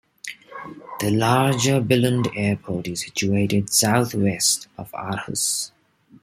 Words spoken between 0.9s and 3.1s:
The larger Billund Airport is